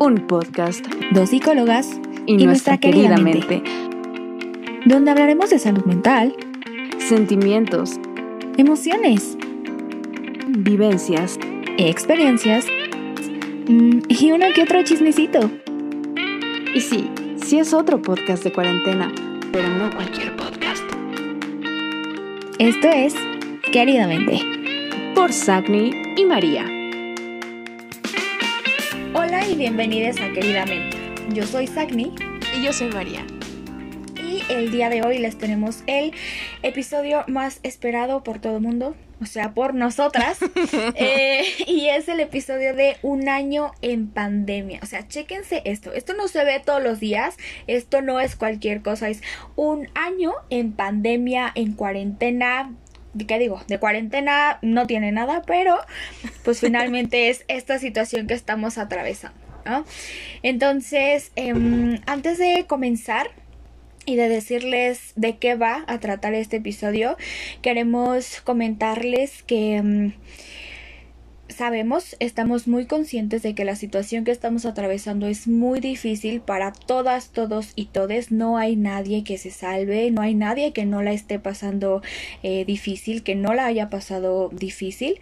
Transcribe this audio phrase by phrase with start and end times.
[0.00, 0.86] Un podcast.
[1.12, 3.62] Dos psicólogas y, nuestra, querida mente.
[4.86, 6.34] Donde hablaremos de salud mental,
[6.98, 8.00] Sentimientos,
[8.56, 9.36] emociones,
[10.46, 11.38] vivencias.
[11.76, 12.64] experiencias
[13.68, 15.50] mm, y uno que otro chismecito.
[16.74, 17.10] Y sí,
[17.44, 19.12] sí es otro podcast de cuarentena,
[19.52, 20.84] pero no cualquier podcast.
[22.58, 23.14] Esto es
[23.70, 24.57] Queridamente.
[25.28, 26.64] Por Sagni y María.
[29.12, 30.96] Hola y bienvenidos a Queridamente.
[31.34, 32.14] Yo soy Sagni
[32.56, 33.26] Y yo soy María.
[34.16, 36.14] y el día de hoy les tenemos el
[36.62, 40.38] episodio más esperado por todo el mundo, o sea, por nosotras.
[40.94, 44.80] Eh, y es el episodio de un año en pandemia.
[44.82, 45.92] O sea, chéquense esto.
[45.92, 47.36] Esto no se ve todos los días.
[47.66, 49.10] Esto no es cualquier cosa.
[49.10, 49.22] Es
[49.56, 52.72] un año en pandemia, en cuarentena.
[53.26, 53.62] ¿Qué digo?
[53.68, 55.78] De cuarentena no tiene nada, pero
[56.44, 59.38] pues finalmente es esta situación que estamos atravesando.
[59.64, 59.84] ¿no?
[60.42, 63.30] Entonces, em, antes de comenzar,
[64.08, 67.18] y de decirles de qué va a tratar este episodio,
[67.60, 70.12] queremos comentarles que mm,
[71.48, 76.72] sabemos, estamos muy conscientes de que la situación que estamos atravesando es muy difícil para
[76.72, 78.30] todas, todos y todes.
[78.30, 82.02] No hay nadie que se salve, no hay nadie que no la esté pasando
[82.42, 85.18] eh, difícil, que no la haya pasado difícil.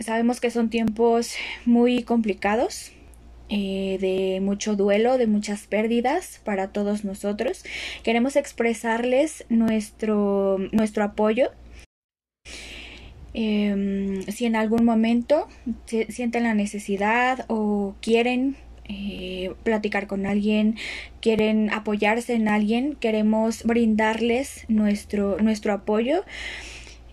[0.00, 2.92] Sabemos que son tiempos muy complicados,
[3.50, 7.64] eh, de mucho duelo, de muchas pérdidas para todos nosotros.
[8.02, 11.50] Queremos expresarles nuestro, nuestro apoyo.
[13.34, 15.48] Em, si en algún momento
[15.86, 18.56] se- sienten la necesidad o quieren
[18.90, 20.76] eh, platicar con alguien,
[21.20, 26.24] quieren apoyarse en alguien, queremos brindarles nuestro, nuestro apoyo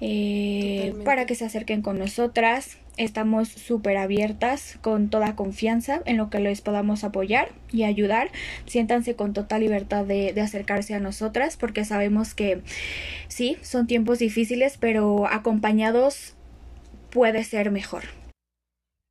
[0.02, 2.78] eh, para que se acerquen con nosotras.
[2.98, 8.32] Estamos súper abiertas, con toda confianza en lo que les podamos apoyar y ayudar.
[8.66, 12.62] Siéntanse con total libertad de, de acercarse a nosotras porque sabemos que
[13.28, 16.36] sí, son tiempos difíciles, pero acompañados
[17.10, 18.04] puede ser mejor.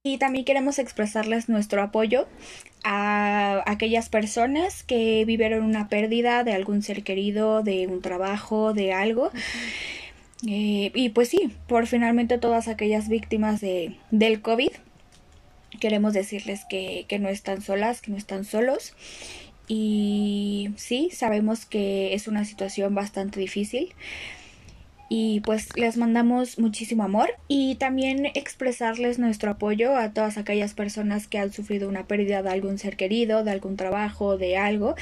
[0.06, 2.28] Y también queremos expresarles nuestro apoyo
[2.84, 8.92] a aquellas personas que vivieron una pérdida de algún ser querido, de un trabajo, de
[8.92, 9.30] algo.
[10.46, 14.70] Eh, y pues sí, por finalmente todas aquellas víctimas de, del COVID,
[15.80, 18.94] queremos decirles que, que no están solas, que no están solos.
[19.66, 23.94] Y sí, sabemos que es una situación bastante difícil.
[25.08, 31.26] Y pues les mandamos muchísimo amor y también expresarles nuestro apoyo a todas aquellas personas
[31.26, 34.94] que han sufrido una pérdida de algún ser querido, de algún trabajo, de algo.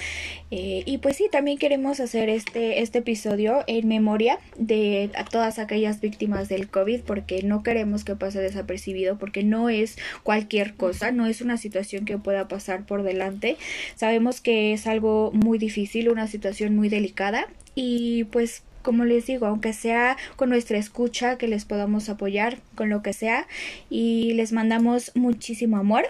[0.51, 6.01] Eh, y pues sí, también queremos hacer este, este episodio en memoria de todas aquellas
[6.01, 11.27] víctimas del COVID porque no queremos que pase desapercibido porque no es cualquier cosa, no
[11.27, 13.57] es una situación que pueda pasar por delante.
[13.95, 19.47] Sabemos que es algo muy difícil, una situación muy delicada y pues como les digo,
[19.47, 23.47] aunque sea con nuestra escucha, que les podamos apoyar con lo que sea
[23.91, 26.05] y les mandamos muchísimo amor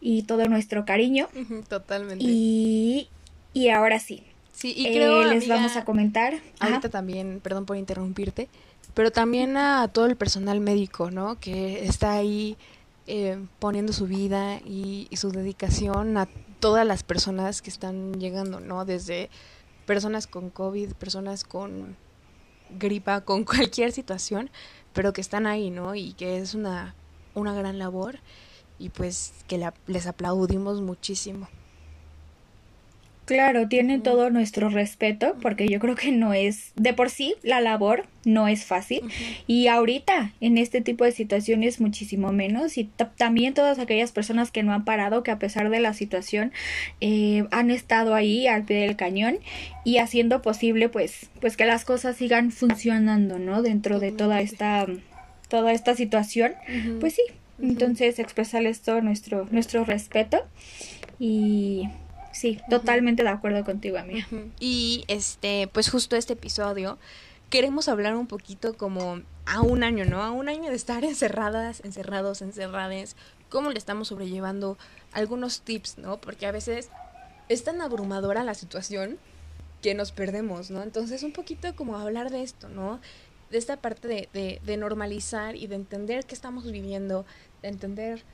[0.00, 1.28] y todo nuestro cariño
[1.68, 2.24] Totalmente.
[2.24, 3.08] y,
[3.52, 6.34] y ahora sí, sí, y eh, creo, les amiga, vamos a comentar.
[6.58, 6.70] Ajá.
[6.70, 8.48] ahorita también, perdón por interrumpirte,
[8.94, 11.38] pero también a todo el personal médico, ¿no?
[11.40, 12.56] Que está ahí
[13.06, 16.28] eh, poniendo su vida y, y su dedicación a
[16.60, 18.84] todas las personas que están llegando, ¿no?
[18.84, 19.28] Desde
[19.86, 21.96] personas con COVID, personas con
[22.78, 24.50] gripa, con cualquier situación,
[24.92, 25.94] pero que están ahí, ¿no?
[25.94, 26.94] Y que es una,
[27.34, 28.18] una gran labor
[28.78, 31.48] y pues que la- les aplaudimos muchísimo.
[33.26, 34.04] Claro, tienen Ujú.
[34.10, 38.48] todo nuestro respeto porque yo creo que no es, de por sí, la labor no
[38.48, 39.00] es fácil
[39.46, 44.50] y ahorita en este tipo de situaciones muchísimo menos y ta- también todas aquellas personas
[44.50, 46.52] que no han parado, que a pesar de la situación
[47.00, 49.38] eh, han estado ahí al pie del cañón
[49.84, 53.62] y haciendo posible pues, pues que las cosas sigan funcionando, ¿no?
[53.62, 54.86] Dentro de toda esta,
[55.48, 56.52] toda esta situación,
[57.00, 57.22] pues sí.
[57.62, 60.42] Entonces expresarles todo nuestro, nuestro respeto
[61.18, 61.88] y
[62.34, 64.26] sí, totalmente de acuerdo contigo, amiga.
[64.60, 66.98] Y este, pues justo este episodio
[67.48, 70.22] queremos hablar un poquito como a un año, ¿no?
[70.22, 73.16] A un año de estar encerradas, encerrados, encerrades,
[73.48, 74.76] cómo le estamos sobrellevando
[75.12, 76.20] algunos tips, ¿no?
[76.20, 76.90] Porque a veces
[77.48, 79.18] es tan abrumadora la situación
[79.82, 80.82] que nos perdemos, ¿no?
[80.82, 83.00] Entonces un poquito como hablar de esto, ¿no?
[83.50, 87.26] De esta parte de, de, de normalizar y de entender qué estamos viviendo,
[87.62, 88.24] de entender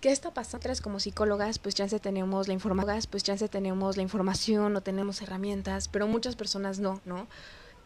[0.00, 0.58] ¿Qué está pasando?
[0.58, 5.20] Nosotras como psicólogas, pues se tenemos la información, pues se tenemos la información o tenemos
[5.22, 7.26] herramientas, pero muchas personas no, ¿no?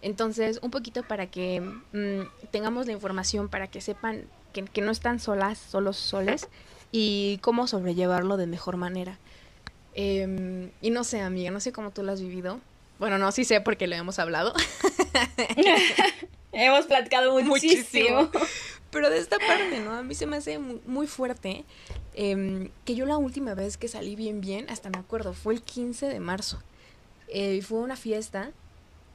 [0.02, 4.90] Entonces, un poquito para que mm, tengamos la información, para que sepan que, que no
[4.90, 6.48] están solas, solos, soles,
[6.92, 9.18] y cómo sobrellevarlo de mejor manera.
[9.94, 12.60] Em, y no sé, amiga, no sé cómo tú lo has vivido.
[12.98, 14.52] Bueno, no, sí sé porque lo hemos hablado.
[16.52, 18.30] hemos platicado muchísimo.
[18.92, 19.92] Pero de esta parte, ¿no?
[19.92, 21.64] A mí se me hace muy, fuerte
[22.14, 25.62] em, que yo la última vez que salí bien, bien, hasta me acuerdo, fue el
[25.62, 26.62] 15 de marzo.
[27.28, 28.52] Eh, fue una fiesta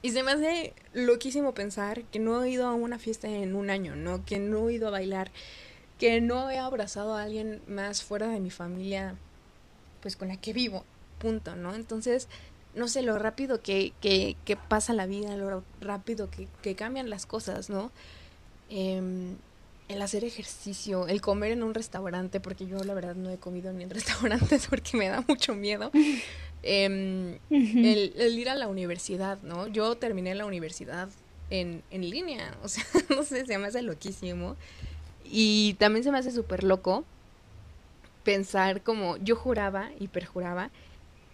[0.01, 3.69] y se me hace loquísimo pensar que no he ido a una fiesta en un
[3.69, 4.25] año, ¿no?
[4.25, 5.31] Que no he ido a bailar,
[5.99, 9.15] que no he abrazado a alguien más fuera de mi familia,
[10.01, 10.85] pues con la que vivo,
[11.19, 11.75] punto, ¿no?
[11.75, 12.27] Entonces,
[12.73, 16.29] no sé, lo rápido que, que, que pasa la vida, lo rápido
[16.61, 17.91] que, cambian las cosas, ¿no?
[18.69, 19.37] Em,
[19.87, 23.71] el hacer ejercicio, el comer en un restaurante, porque yo la verdad no he comido
[23.73, 25.91] ni en restaurantes porque me da mucho miedo.
[26.63, 29.67] Em, el, ir a la universidad, ¿no?
[29.67, 31.09] Yo terminé la universidad
[31.49, 34.55] en, en línea, o sea, no sé, se me hace loquísimo.
[35.23, 37.03] Y también se me hace súper loco
[38.23, 40.69] pensar como yo juraba y perjuraba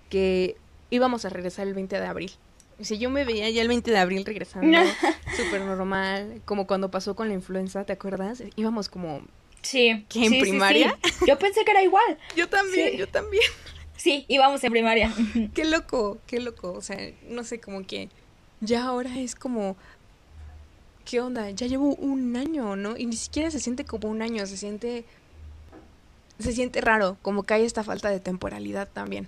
[0.09, 0.57] que
[0.91, 2.31] íbamos a regresar el 20 de abril.
[2.79, 4.77] O sea, yo me veía ya el 20 de abril regresando,
[5.37, 8.43] súper normal, como cuando pasó con la influenza, ¿te acuerdas?
[8.55, 9.21] Íbamos como...
[9.61, 10.05] Sí.
[10.09, 10.97] ¿Que en primaria?
[11.25, 12.17] yo pensé que era igual.
[12.35, 13.43] Yo también, yo también.
[13.95, 15.13] Sí, íbamos en primaria.
[15.53, 16.73] qué loco, qué loco.
[16.73, 16.97] O sea,
[17.29, 18.09] no sé, como que
[18.59, 19.77] ya ahora es como,
[21.05, 21.49] ¿qué onda?
[21.51, 22.97] Ya llevo un año, ¿no?
[22.97, 25.05] Y ni siquiera se siente como un año, se siente,
[26.39, 29.27] se siente raro, como que hay esta falta de temporalidad también.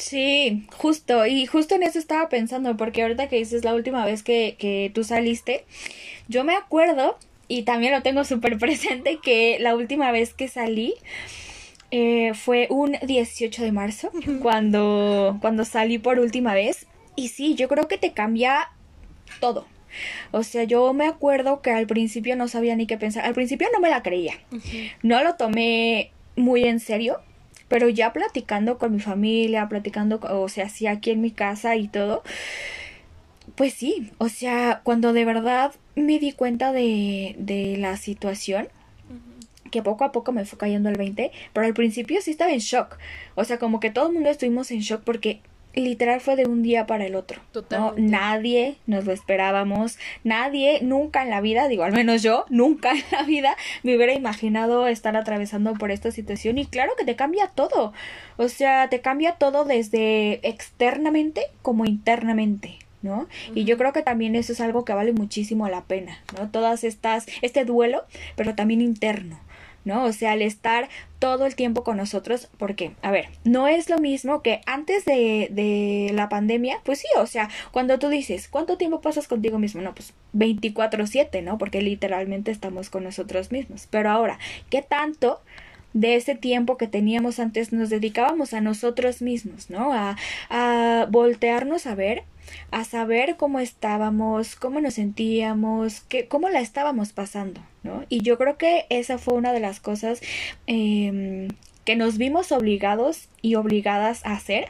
[0.00, 4.22] Sí, justo, y justo en eso estaba pensando, porque ahorita que dices la última vez
[4.22, 5.66] que, que tú saliste,
[6.26, 7.18] yo me acuerdo,
[7.48, 10.94] y también lo tengo súper presente, que la última vez que salí,
[11.90, 14.10] eh, fue un 18 de marzo
[14.42, 16.86] cuando, cuando salí por última vez.
[17.16, 18.70] Y sí, yo creo que te cambia
[19.40, 19.66] todo.
[20.30, 23.24] O sea, yo me acuerdo que al principio no sabía ni qué pensar.
[23.24, 24.34] Al principio no me la creía.
[25.02, 27.20] No lo tomé muy en serio.
[27.70, 31.88] Pero ya platicando con mi familia, platicando, o sea, sí, aquí en mi casa y
[31.88, 32.22] todo.
[33.54, 38.68] Pues sí, o sea, cuando de verdad me di cuenta de, de la situación,
[39.70, 42.58] que poco a poco me fue cayendo el 20, pero al principio sí estaba en
[42.58, 42.98] shock.
[43.36, 45.40] O sea, como que todo el mundo estuvimos en shock porque
[45.74, 47.40] literal fue de un día para el otro.
[47.52, 48.02] Totalmente.
[48.02, 53.04] Nadie nos lo esperábamos, nadie nunca en la vida, digo al menos yo, nunca en
[53.12, 57.48] la vida me hubiera imaginado estar atravesando por esta situación y claro que te cambia
[57.48, 57.92] todo.
[58.36, 62.78] O sea, te cambia todo desde externamente como internamente.
[63.02, 63.28] ¿no?
[63.54, 66.50] Y yo creo que también eso es algo que vale muchísimo la pena, ¿no?
[66.50, 68.04] Todas estas, este duelo,
[68.36, 69.38] pero también interno.
[69.84, 70.04] ¿No?
[70.04, 70.88] O sea, al estar
[71.18, 75.48] todo el tiempo con nosotros, porque, a ver, no es lo mismo que antes de,
[75.50, 79.82] de la pandemia, pues sí, o sea, cuando tú dices, ¿cuánto tiempo pasas contigo mismo?
[79.82, 81.58] No, pues 24/7, ¿no?
[81.58, 83.86] Porque literalmente estamos con nosotros mismos.
[83.90, 84.38] Pero ahora,
[84.70, 85.40] ¿qué tanto
[85.92, 89.92] de ese tiempo que teníamos antes nos dedicábamos a nosotros mismos, ¿no?
[89.92, 90.16] A,
[90.48, 92.22] a voltearnos a ver
[92.70, 98.04] a saber cómo estábamos, cómo nos sentíamos, qué, cómo la estábamos pasando, ¿no?
[98.08, 100.20] Y yo creo que esa fue una de las cosas
[100.66, 101.48] eh,
[101.84, 104.68] que nos vimos obligados y obligadas a hacer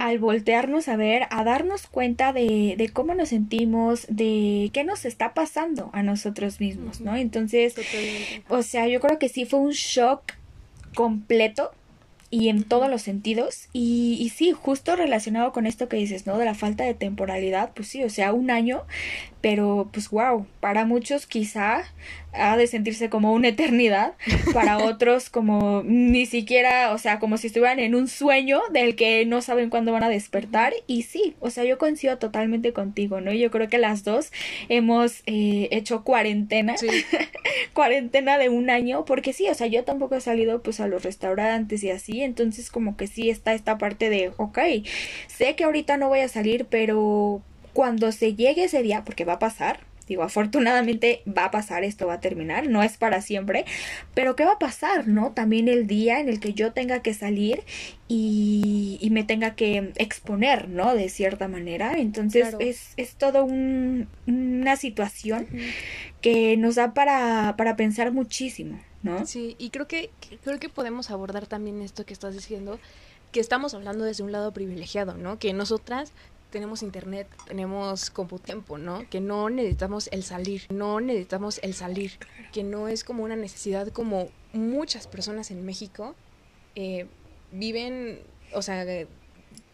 [0.00, 5.04] al voltearnos a ver, a darnos cuenta de, de, cómo nos sentimos, de qué nos
[5.04, 7.16] está pasando a nosotros mismos, ¿no?
[7.16, 7.74] Entonces,
[8.48, 10.32] o sea, yo creo que sí fue un shock
[10.94, 11.70] completo
[12.30, 13.68] y en todos los sentidos.
[13.72, 16.38] Y, y, sí, justo relacionado con esto que dices, ¿no?
[16.38, 18.82] De la falta de temporalidad, pues sí, o sea, un año,
[19.40, 21.84] pero pues wow, para muchos quizá
[22.32, 24.14] ha de sentirse como una eternidad,
[24.54, 29.24] para otros como ni siquiera, o sea, como si estuvieran en un sueño del que
[29.26, 30.72] no saben cuándo van a despertar.
[30.86, 33.32] Y sí, o sea, yo coincido totalmente contigo, ¿no?
[33.32, 34.32] Yo creo que las dos
[34.68, 36.74] hemos eh, hecho cuarentena,
[37.72, 41.02] cuarentena de un año, porque sí, o sea, yo tampoco he salido pues a los
[41.02, 44.58] restaurantes y así, entonces como que sí está esta parte de, ok,
[45.26, 47.42] sé que ahorita no voy a salir, pero
[47.78, 52.08] cuando se llegue ese día, porque va a pasar, digo, afortunadamente va a pasar, esto
[52.08, 53.66] va a terminar, no es para siempre,
[54.14, 55.30] pero ¿qué va a pasar, no?
[55.30, 57.62] También el día en el que yo tenga que salir
[58.08, 60.92] y, y me tenga que exponer, ¿no?
[60.92, 65.46] De cierta manera, entonces es, es todo un, una situación
[66.20, 69.24] que nos da para, para pensar muchísimo, ¿no?
[69.24, 70.10] Sí, y creo que,
[70.42, 72.80] creo que podemos abordar también esto que estás diciendo,
[73.30, 75.38] que estamos hablando desde un lado privilegiado, ¿no?
[75.38, 76.12] Que nosotras
[76.50, 78.12] tenemos internet, tenemos
[78.44, 79.08] tiempo, ¿no?
[79.10, 82.12] Que no necesitamos el salir, no necesitamos el salir,
[82.52, 86.14] que no es como una necesidad como muchas personas en México
[86.74, 87.06] eh,
[87.52, 88.20] viven,
[88.54, 88.84] o sea,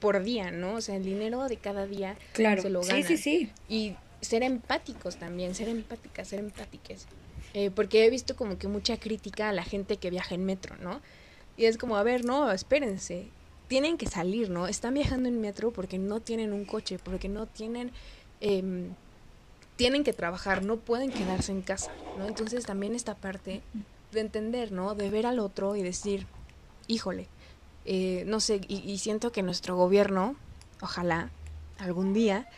[0.01, 0.75] por día, ¿no?
[0.75, 2.63] O sea, el dinero de cada día claro.
[2.63, 3.03] se lo ganan.
[3.05, 3.53] Sí, sí, sí.
[3.69, 7.07] Y ser empáticos también, ser empáticas, ser empáticas.
[7.53, 10.77] Eh, porque he visto como que mucha crítica a la gente que viaja en metro,
[10.79, 11.01] ¿no?
[11.57, 13.29] Y es como, a ver, no, espérense,
[13.69, 14.67] tienen que salir, ¿no?
[14.67, 17.91] Están viajando en metro porque no tienen un coche, porque no tienen...
[18.41, 18.91] Em,
[19.77, 22.27] tienen que trabajar, no pueden quedarse en casa, ¿no?
[22.27, 23.61] Entonces también esta parte
[24.13, 24.95] de entender, ¿no?
[24.95, 26.27] De ver al otro y decir,
[26.87, 27.27] híjole,
[27.85, 30.37] eh, no sé, y, siento que nuestro gobierno,
[30.81, 31.31] ojalá
[31.79, 32.49] algún día,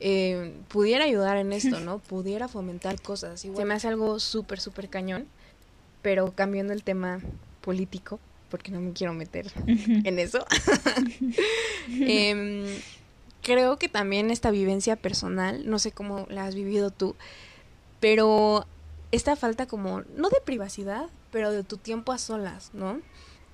[0.00, 1.98] eh, pudiera ayudar en esto, ¿no?
[2.08, 3.40] Pudiera fomentar cosas.
[3.40, 5.26] Se me hace algo súper, súper cañón,
[6.02, 7.20] pero cambiando el tema
[7.60, 8.18] político,
[8.50, 10.44] porque no me quiero meter en eso.
[11.88, 12.66] Em,
[13.42, 17.14] creo que también esta vivencia personal, no sé cómo la has vivido tú,
[18.00, 18.66] pero
[19.12, 23.00] esta falta como, no de privacidad, pero de tu tiempo a solas, ¿no?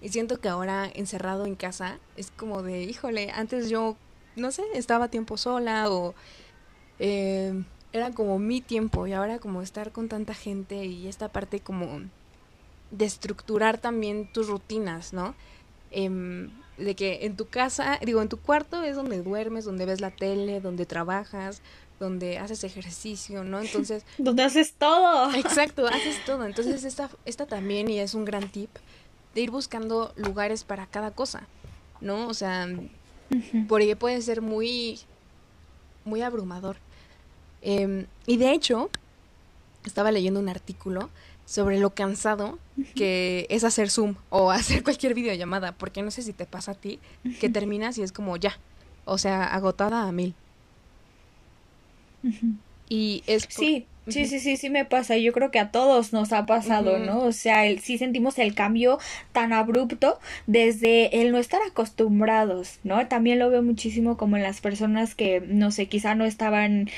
[0.00, 3.96] Y siento que ahora encerrado en casa es como de, híjole, antes yo,
[4.34, 6.14] no sé, estaba tiempo sola o
[6.98, 11.60] eh, era como mi tiempo y ahora como estar con tanta gente y esta parte
[11.60, 12.00] como
[12.92, 15.34] de estructurar también tus rutinas, ¿no?
[15.90, 20.00] Em, de que en tu casa, digo, en tu cuarto es donde duermes, donde ves
[20.00, 21.62] la tele, donde trabajas,
[21.98, 23.60] donde haces ejercicio, ¿no?
[23.62, 24.04] Entonces...
[24.18, 25.34] donde haces todo.
[25.34, 26.44] Exacto, haces todo.
[26.44, 28.70] Entonces esta, esta también, y es un gran tip,
[29.34, 31.46] de ir buscando lugares para cada cosa,
[32.00, 32.28] ¿no?
[32.28, 32.68] O sea,
[33.68, 35.00] porque puede ser muy,
[36.04, 36.76] muy abrumador.
[37.62, 38.90] Em, y de hecho,
[39.84, 41.08] estaba leyendo un artículo
[41.44, 42.58] sobre lo cansado
[42.94, 46.74] que es hacer Zoom o hacer cualquier videollamada, porque no sé si te pasa a
[46.74, 46.98] ti,
[47.40, 48.58] que terminas y es como ya,
[49.04, 50.34] o sea, agotada a mil.
[52.88, 53.46] Y es...
[53.48, 55.16] Sí, Sí, sí, sí, sí me pasa.
[55.16, 57.20] Yo creo que a todos nos ha pasado, ¿no?
[57.20, 58.98] O sea, el, sí sentimos el cambio
[59.30, 60.18] tan abrupto
[60.48, 63.06] desde el no estar acostumbrados, ¿no?
[63.06, 66.90] También lo veo muchísimo como en las personas que, no sé, quizá no estaban,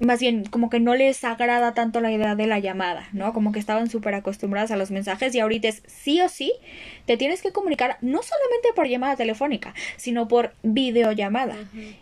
[0.00, 3.32] más bien como que no les agrada tanto la idea de la llamada, ¿no?
[3.32, 6.52] Como que estaban súper acostumbradas a los mensajes y ahorita es sí o sí,
[7.06, 11.56] te tienes que comunicar no solamente por llamada telefónica, sino por videollamada.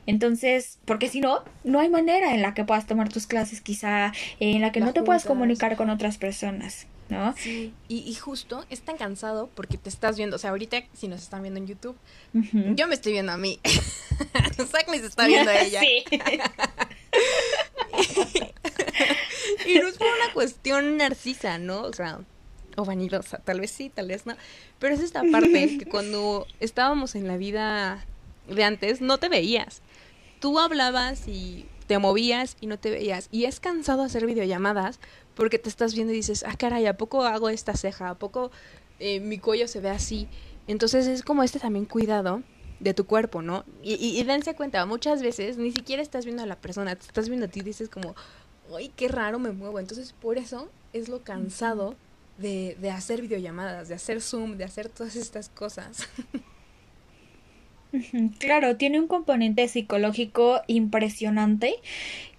[0.07, 4.13] Entonces, porque si no, no hay manera en la que puedas tomar tus clases quizá
[4.55, 6.87] en la que no te puedas comunicar con otras personas.
[7.09, 7.35] ¿no?
[7.39, 11.23] Sí, y, justo es tan cansado porque te estás viendo, o sea, ahorita si nos
[11.23, 11.97] están viendo en YouTube,
[12.33, 13.59] yo me estoy viendo a mí.
[14.67, 15.81] Zack me se está viendo a ella.
[15.81, 16.05] Sí.
[19.67, 21.83] y no es por una cuestión narcisa, ¿no?
[21.83, 22.21] O sea,
[22.77, 24.37] o vanidosa, tal vez sí, tal vez no.
[24.79, 28.05] Pero es esta parte que cuando estábamos en la vida
[28.49, 29.83] de antes no te veías.
[30.41, 33.29] Tú hablabas y te movías y no te veías.
[33.33, 35.01] Y es cansado hacer videollamadas
[35.35, 38.11] porque te estás viendo y dices, ah, caray, ¿a poco hago esta ceja?
[38.11, 38.53] ¿A poco
[39.01, 40.29] eh, mi cuello se ve así?
[40.67, 42.43] Entonces es como este también cuidado
[42.79, 43.65] de tu cuerpo, ¿no?
[43.83, 47.29] Y, y, dense cuenta, muchas veces ni siquiera estás viendo a la persona, te estás
[47.29, 48.15] viendo a ti y dices como,
[48.77, 49.81] ay, qué raro me muevo.
[49.81, 51.97] Entonces por eso es lo cansado
[52.37, 56.07] de, de hacer videollamadas, de hacer Zoom, de hacer todas estas cosas.
[58.39, 61.75] Claro, tiene un componente psicológico impresionante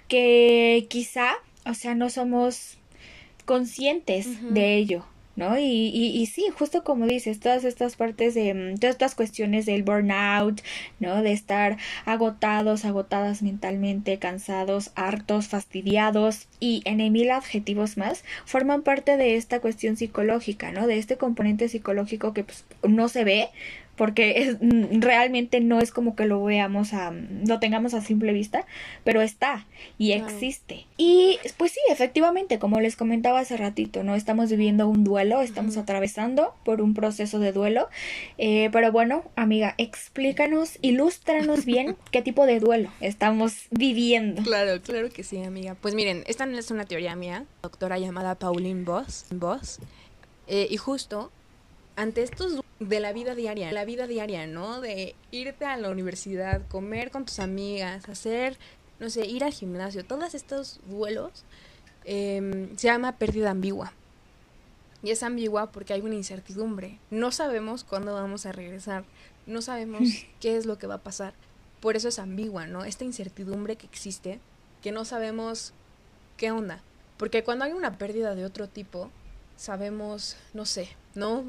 [0.08, 1.32] que quizá,
[1.66, 2.78] o sea, no somos
[3.46, 5.06] conscientes de ello.
[5.40, 5.58] ¿no?
[5.58, 9.84] Y, y, sí, justo como dices, todas estas partes de, mm, todas estas cuestiones del
[9.84, 10.62] burnout,
[11.00, 11.24] ¿no?
[11.24, 19.16] De estar agotados, agotadas mentalmente, cansados, hartos, fastidiados y en mil adjetivos más, forman parte
[19.16, 20.88] de esta cuestión psicológica, ¿no?
[20.88, 23.48] De este componente psicológico que pues, no se ve,
[24.00, 27.12] porque es, mm, realmente no es como que lo veamos a,
[27.46, 28.66] lo tengamos a simple vista,
[29.04, 30.86] pero está y existe.
[30.96, 34.16] Y pues sí, efectivamente, como les comentaba hace ratito, ¿no?
[34.16, 37.90] Estamos viviendo un duelo, estamos atravesando por un proceso de duelo,
[38.38, 44.44] eh, pero bueno, amiga, explícanos, ilústranos bien qué tipo de duelo estamos viviendo.
[44.44, 45.76] Claro, claro que sí, amiga.
[45.76, 49.80] Pues miren, esta no es una teoría mía, doctora llamada Pauline Voss, Voss
[50.48, 51.34] eh, y justo
[52.00, 54.80] ante estos de la vida diaria, la vida diaria, ¿no?
[54.80, 58.58] De irte a la universidad, comer con tus amigas, hacer,
[59.02, 61.44] no sé, ir al gimnasio, todos estos vuelos,
[62.06, 63.92] em, se llama pérdida ambigua.
[65.04, 67.00] Y es ambigua porque hay una incertidumbre.
[67.10, 69.04] No sabemos cuándo vamos a regresar,
[69.46, 70.00] no sabemos
[70.40, 71.34] qué es lo que va a pasar.
[71.82, 72.86] Por eso es ambigua, ¿no?
[72.86, 74.40] Esta incertidumbre que existe,
[74.82, 75.74] que no sabemos
[76.38, 76.82] qué onda.
[77.18, 79.12] Porque cuando hay una pérdida de otro tipo,
[79.58, 81.46] sabemos, no sé, ¿no?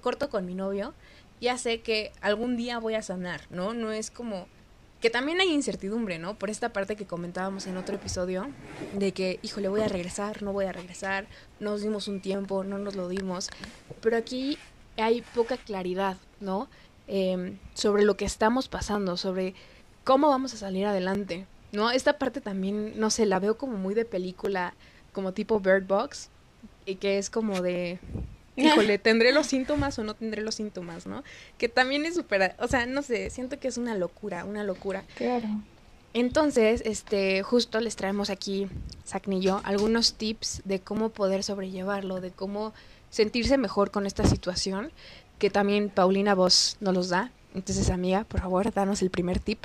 [0.00, 0.94] corto con mi novio,
[1.40, 3.74] ya sé que algún día voy a sanar, ¿no?
[3.74, 4.46] No es como
[5.00, 6.38] que también hay incertidumbre, ¿no?
[6.38, 8.48] Por esta parte que comentábamos en otro episodio,
[8.94, 11.28] de que, híjole, voy a regresar, no voy a regresar,
[11.60, 13.48] nos dimos un tiempo, no nos lo dimos,
[14.00, 14.58] pero aquí
[14.96, 16.68] hay poca claridad, ¿no?
[17.06, 19.54] Em, sobre lo que estamos pasando, sobre
[20.04, 21.90] cómo vamos a salir adelante, ¿no?
[21.90, 24.74] Esta parte también, no sé, la veo como muy de película,
[25.12, 26.28] como tipo Bird Box,
[26.86, 28.00] y que es como de,
[28.58, 31.22] híjole, ¿tendré los síntomas o no tendré los síntomas, no?
[31.56, 35.04] Que también es súper, o sea, no sé, siento que es una locura, una locura.
[35.14, 35.48] Claro.
[36.14, 38.68] Entonces, este, justo les traemos aquí,
[39.04, 42.72] Sacni y yo, algunos tips de cómo poder sobrellevarlo, de cómo
[43.10, 44.90] sentirse mejor con esta situación,
[45.38, 47.30] que también Paulina vos nos los da.
[47.54, 49.64] Entonces, amiga, por favor, danos el primer tip.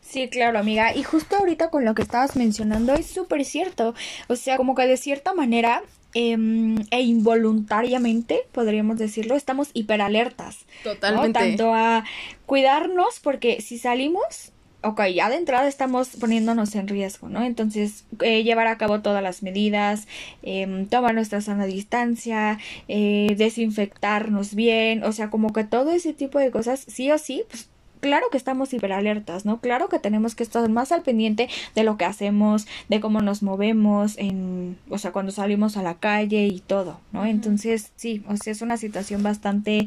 [0.00, 0.94] Sí, claro, amiga.
[0.94, 3.94] Y justo ahorita con lo que estabas mencionando es súper cierto.
[4.28, 5.82] O sea, como que de cierta manera
[6.14, 10.66] em, e involuntariamente, podríamos decirlo, estamos hiperalertas.
[10.82, 11.38] Totalmente.
[11.38, 12.04] Tanto a
[12.46, 14.52] cuidarnos, porque si salimos,
[14.82, 17.44] ok, ya de entrada estamos poniéndonos en riesgo, ¿no?
[17.44, 20.06] Entonces, eh, llevar a cabo todas las medidas,
[20.42, 26.38] eh, tomar nuestra sana distancia, eh, desinfectarnos bien, o sea, como que todo ese tipo
[26.38, 27.68] de cosas, sí o sí, pues
[28.02, 29.60] claro que estamos hiperalertas, ¿no?
[29.60, 33.44] Claro que tenemos que estar más al pendiente de lo que hacemos, de cómo nos
[33.44, 37.24] movemos, en, o sea, cuando salimos a la calle y todo, ¿no?
[37.24, 39.86] Entonces, sí, o sea, es una situación bastante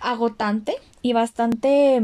[0.00, 2.02] agotante y bastante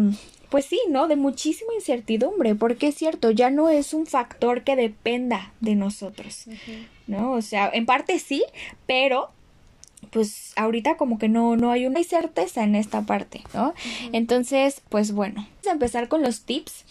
[0.50, 1.08] pues sí, ¿no?
[1.08, 6.46] De muchísima incertidumbre, porque es cierto, ya no es un factor que dependa de nosotros,
[7.06, 7.32] ¿no?
[7.32, 8.44] O sea, en parte sí,
[8.86, 9.30] pero
[10.10, 13.74] pues ahorita como que no, no hay una certeza en esta parte, ¿no?
[14.12, 16.84] Entonces, pues bueno, vamos a empezar con los tips.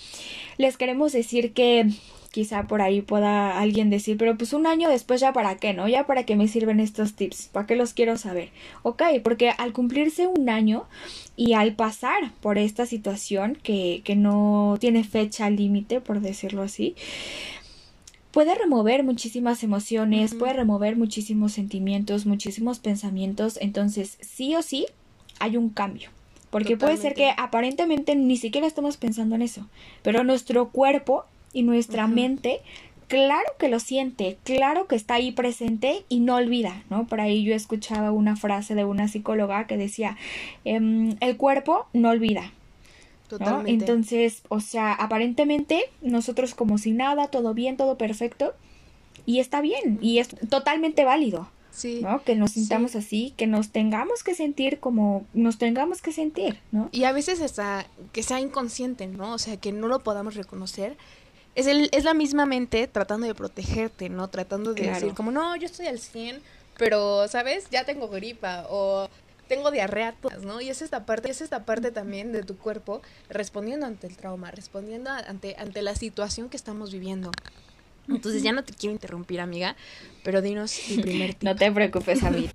[0.57, 1.89] Les queremos decir que
[2.31, 5.88] quizá por ahí pueda alguien decir, pero pues un año después ya para qué, ¿no?
[5.88, 8.49] Ya para qué me sirven estos tips, ¿para qué los quiero saber?
[8.83, 10.85] Ok, porque al cumplirse un año
[11.35, 16.95] y al pasar por esta situación que, que no tiene fecha límite, por decirlo así,
[18.31, 24.86] puede remover muchísimas emociones, puede remover muchísimos sentimientos, muchísimos pensamientos, entonces sí o sí
[25.39, 26.09] hay un cambio.
[26.50, 29.67] Porque puede ser que aparentemente ni siquiera estamos pensando en eso,
[30.01, 32.62] pero nuestro cuerpo y nuestra mente
[33.07, 37.07] claro que lo siente, claro que está ahí presente y no olvida, ¿no?
[37.07, 40.15] Por ahí yo escuchaba una frase de una psicóloga que decía,
[40.63, 42.51] em, el cuerpo no olvida,
[43.65, 48.53] entonces, o sea, aparentemente nosotros como si nada, todo bien, todo perfecto,
[49.25, 51.50] y está bien, y es totalmente válido.
[51.72, 52.01] Sí.
[52.01, 52.24] ¿no?
[52.24, 56.89] Que nos sintamos así, que nos tengamos que sentir como nos tengamos que sentir, ¿no?
[56.92, 59.35] Y a veces hasta que sea inconsciente, ¿no?
[59.35, 60.98] O sea, que no lo podamos reconocer.
[61.55, 64.29] Es, el, es la misma mente tratando de protegerte, ¿no?
[64.29, 66.42] Tratando de decir como, no, yo estoy al 100,
[66.77, 67.70] pero, ¿sabes?
[67.70, 69.07] Ya tengo gripa o
[69.50, 70.62] tengo diarrea, ¿no?
[70.62, 74.51] Y es esta parte, es esta parte también de tu cuerpo respondiendo ante el trauma,
[74.51, 77.31] respondiendo ante, ante la situación que estamos viviendo.
[78.07, 79.75] Entonces ya no te quiero interrumpir, amiga,
[80.24, 82.51] pero dinos el primer No te preocupes, amiga.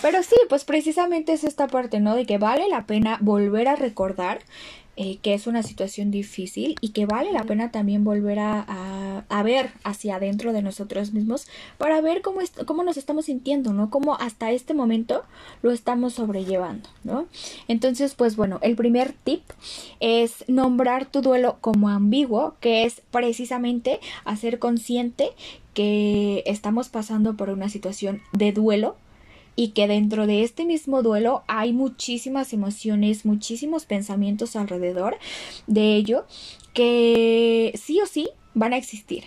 [0.00, 2.16] Pero sí, pues precisamente es esta parte, ¿no?
[2.16, 4.40] De que vale la pena volver a recordar
[4.96, 9.42] eh, que es una situación difícil y que vale la pena también volver a, a,
[9.42, 11.46] ver hacia adentro de nosotros mismos
[11.78, 13.88] para ver cómo, cómo nos estamos sintiendo, ¿no?
[13.88, 15.24] Cómo hasta este momento
[15.62, 17.26] lo estamos sobrellevando, ¿no?
[17.68, 19.42] Entonces, pues bueno, el primer tip
[20.00, 25.30] es nombrar tu duelo como ambiguo, que es precisamente hacer consciente
[25.72, 28.96] que estamos pasando por una situación de duelo
[29.56, 35.18] y que dentro de este mismo duelo hay muchísimas emociones, muchísimos pensamientos alrededor
[35.66, 36.26] de ello
[36.74, 39.24] que sí o sí van a existir,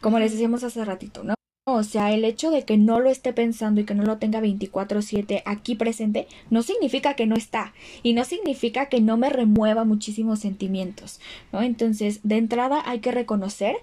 [0.00, 1.34] como les decíamos hace ratito, ¿no?
[1.66, 4.40] O sea, el hecho de que no lo esté pensando y que no lo tenga
[4.40, 7.72] 24/7 aquí presente no significa que no está
[8.02, 11.20] y no significa que no me remueva muchísimos sentimientos,
[11.52, 11.62] ¿no?
[11.62, 13.76] Entonces, de entrada hay que reconocer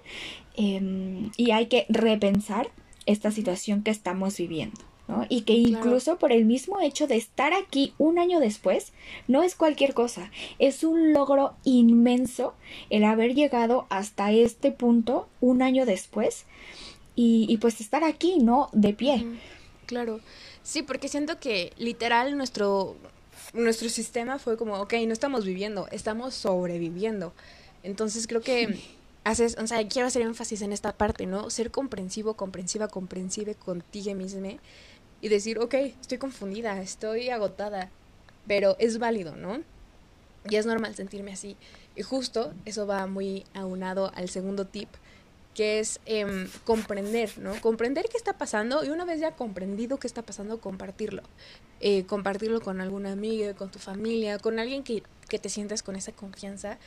[0.54, 2.70] em, y hay que repensar
[3.06, 4.91] esta situación que estamos viviendo.
[5.28, 8.92] Y que incluso por el mismo hecho de estar aquí un año después,
[9.28, 12.54] no es cualquier cosa, es un logro inmenso
[12.88, 16.46] el haber llegado hasta este punto un año después
[17.14, 18.70] y, pues estar aquí, ¿no?
[18.72, 19.26] De pie.
[19.86, 20.20] Claro,
[20.62, 22.96] sí, porque siento que literal nuestro,
[23.52, 27.34] nuestro sistema fue como, ok, no estamos viviendo, estamos sobreviviendo.
[27.82, 28.78] Entonces creo que
[29.24, 31.50] haces, o sea, quiero hacer énfasis en esta parte, ¿no?
[31.50, 34.58] Ser comprensivo, comprensiva, comprensive contigo mismo
[35.22, 37.88] y decir, ok, estoy confundida, estoy agotada,
[38.46, 39.62] pero es válido, ¿no?
[40.50, 41.56] Y es normal sentirme así.
[41.94, 44.88] Y justo eso va muy aunado al segundo tip,
[45.54, 47.58] que es em, comprender, ¿no?
[47.60, 51.22] Comprender qué está pasando y una vez ya comprendido qué está pasando, compartirlo.
[51.80, 55.94] Eh, compartirlo con alguna amiga, con tu familia, con alguien que, que te sientas con
[55.94, 56.78] esa confianza,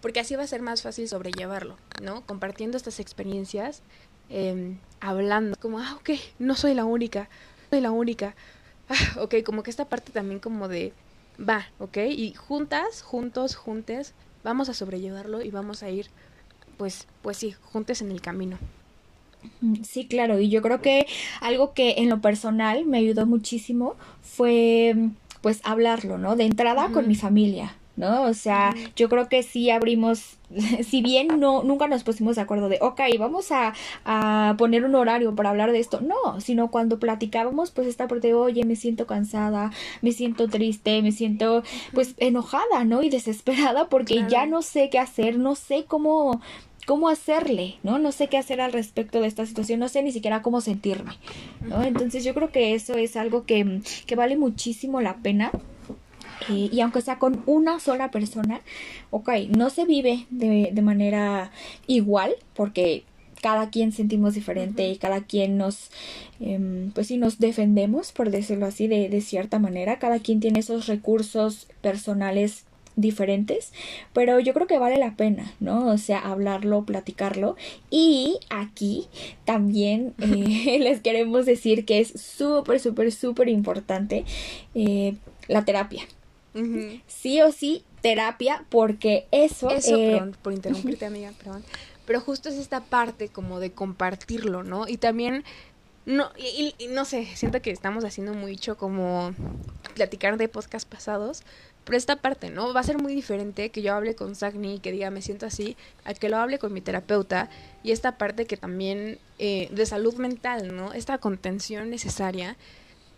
[0.00, 2.26] porque así va a ser más fácil sobrellevarlo, ¿no?
[2.26, 3.82] Compartiendo estas experiencias,
[4.30, 7.28] em, hablando, como, ah, ok, no soy la única,
[7.74, 8.34] soy la única.
[8.88, 10.92] Ah, ok, como que esta parte también como de,
[11.40, 16.06] va, ok, y juntas, juntos, juntes, vamos a sobrellevarlo y vamos a ir,
[16.76, 18.58] pues, pues sí, juntes en el camino.
[19.82, 21.06] Sí, claro, y yo creo que
[21.40, 24.94] algo que en lo personal me ayudó muchísimo fue
[25.42, 26.36] pues hablarlo, ¿no?
[26.36, 28.22] De entrada con mi familia, ¿no?
[28.24, 30.36] O sea, yo creo que sí abrimos,
[30.82, 34.94] si bien no, nunca nos pusimos de acuerdo de, ok, vamos a, a poner un
[34.94, 38.76] horario para hablar de esto, no, sino cuando platicábamos, pues esta parte de, oye, me
[38.76, 43.02] siento cansada, me siento triste, me siento, pues, enojada, ¿no?
[43.02, 46.40] Y desesperada porque ya no sé qué hacer, no sé cómo,
[46.86, 47.98] cómo hacerle, ¿no?
[47.98, 51.12] No sé qué hacer al respecto de esta situación, no sé ni siquiera cómo sentirme,
[51.60, 51.82] ¿no?
[51.82, 55.50] Entonces yo creo que eso es algo que, que vale muchísimo la pena.
[56.50, 58.60] Eh, y aunque sea con una sola persona,
[59.10, 61.50] ok, no se vive de, de manera
[61.86, 63.04] igual, porque
[63.44, 65.90] cada quien sentimos diferente y cada quien nos,
[66.40, 69.98] eh, pues sí, nos defendemos, por decirlo así, de, de cierta manera.
[69.98, 72.64] Cada quien tiene esos recursos personales
[72.96, 73.72] diferentes,
[74.12, 75.88] pero yo creo que vale la pena, ¿no?
[75.88, 77.56] O sea, hablarlo, platicarlo.
[77.90, 79.08] Y aquí
[79.44, 84.24] también eh, les queremos decir que es súper, súper, súper importante
[84.74, 85.16] eh,
[85.48, 86.04] la terapia.
[87.06, 89.70] Sí o sí, terapia, porque eso...
[89.70, 91.64] Eso, eh, perdón, por interrumpirte, amiga, perdón.
[92.06, 94.86] Pero justo es esta parte como de compartirlo, ¿no?
[94.86, 95.44] Y también
[96.06, 99.34] no, y, y, no sé, siento que estamos haciendo mucho como
[99.94, 101.42] platicar de podcast pasados,
[101.84, 102.74] pero esta parte, ¿no?
[102.74, 105.46] Va a ser muy diferente que yo hable con Sagni y que diga me siento
[105.46, 107.48] así, a que lo hable con mi terapeuta
[107.82, 110.92] y esta parte que también eh, de salud mental, ¿no?
[110.92, 112.56] Esta contención necesaria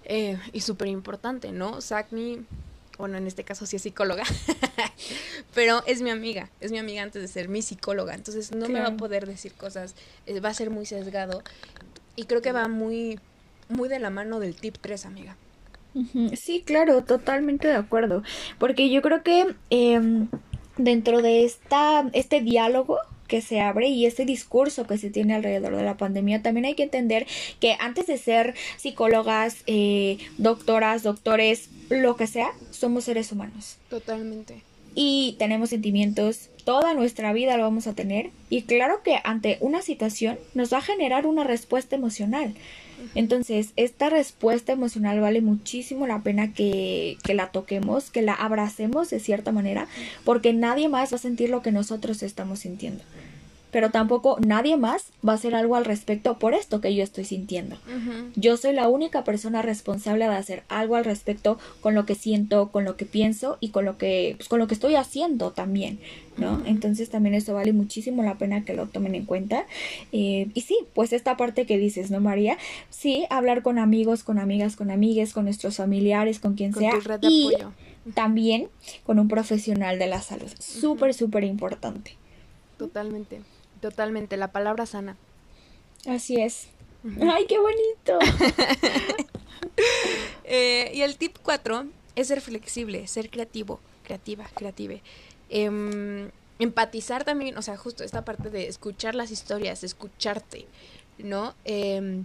[0.05, 1.81] eh, y súper importante, ¿no?
[1.81, 2.45] Sagni,
[2.99, 4.25] bueno, en este caso sí es psicóloga,
[5.55, 8.81] pero es mi amiga, es mi amiga antes de ser mi psicóloga, entonces no me
[8.81, 9.95] va a poder decir cosas,
[10.27, 11.43] eh, va a ser muy sesgado
[12.17, 13.21] y creo que va muy,
[13.69, 15.37] muy de la mano del tip 3, amiga.
[16.35, 18.23] Sí, claro, totalmente de acuerdo.
[18.59, 20.27] Porque yo creo que eh,
[20.77, 25.75] dentro de esta, este diálogo que se abre y este discurso que se tiene alrededor
[25.77, 27.27] de la pandemia, también hay que entender
[27.61, 33.77] que antes de ser psicólogas, eh, doctoras, doctores, lo que sea, somos seres humanos.
[33.91, 34.63] Totalmente.
[34.95, 38.31] Y tenemos sentimientos, toda nuestra vida lo vamos a tener.
[38.49, 42.55] Y claro que ante una situación nos va a generar una respuesta emocional.
[43.15, 49.11] Entonces, esta respuesta emocional vale muchísimo la pena que, que, la toquemos, que la abracemos
[49.11, 49.87] de cierta manera,
[50.25, 53.05] porque nadie más va a sentir lo que nosotros estamos sintiendo.
[53.77, 57.27] Pero tampoco nadie más va a hacer algo al respecto por esto que yo estoy
[57.27, 57.77] sintiendo.
[57.87, 58.33] Uh -huh.
[58.35, 62.71] Yo soy la única persona responsable de hacer algo al respecto con lo que siento,
[62.73, 65.99] con lo que pienso y con lo que, pues, con lo que estoy haciendo también.
[66.39, 66.63] ¿no?
[66.65, 69.67] Entonces también eso vale muchísimo la pena que lo tomen en cuenta.
[70.11, 72.57] Eh, y sí, pues esta parte que dices, ¿no, María?
[72.89, 76.93] Sí, hablar con amigos, con amigas, con amigues, con nuestros familiares, con quien con sea.
[76.93, 77.73] Tu red de y apoyo.
[78.15, 78.69] también
[79.05, 80.51] con un profesional de la salud.
[80.59, 82.17] Súper, súper importante.
[82.79, 83.41] Totalmente,
[83.81, 84.37] totalmente.
[84.37, 85.17] La palabra sana.
[86.07, 86.69] Así es.
[87.21, 88.19] ¡Ay, qué bonito!
[90.45, 91.87] eh, y el tip 4
[92.17, 95.03] es ser flexible, ser creativo, creativa, creative.
[95.51, 100.67] Eh, empatizar también, o sea, justo esta parte de escuchar las historias, escucharte,
[101.19, 101.55] ¿no?
[101.65, 102.23] Eh,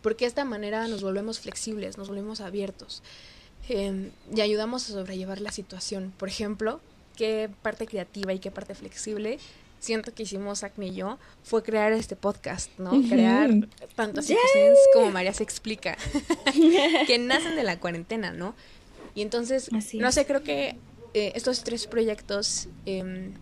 [0.00, 3.02] porque de esta manera nos volvemos flexibles, nos volvemos abiertos
[3.68, 6.12] eh, y ayudamos a sobrellevar la situación.
[6.16, 6.80] Por ejemplo,
[7.16, 9.38] qué parte creativa y qué parte flexible
[9.82, 12.92] siento que hicimos Acme y yo fue crear este podcast, ¿no?
[12.92, 13.08] Uh -huh.
[13.08, 13.50] Crear
[13.96, 15.96] tantas situaciones como María se explica,
[17.06, 18.54] que nacen de la cuarentena, ¿no?
[19.16, 20.76] Y entonces, Así no sé, creo que
[21.14, 23.32] eh, estos tres proyectos eh,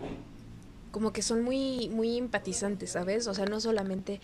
[0.91, 3.27] como que son muy, muy empatizantes, ¿sabes?
[3.27, 4.21] O sea, no solamente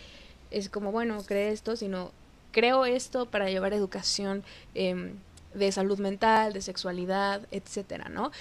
[0.49, 2.11] es como, bueno, cree esto, sino
[2.51, 5.13] creo esto para llevar educación eh,
[5.53, 8.31] de salud mental, de sexualidad, etcétera, ¿no?